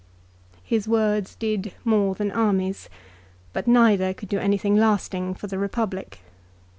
[0.63, 2.89] His words did more than armies,
[3.53, 6.17] but neither could do anything lasting for the Republic.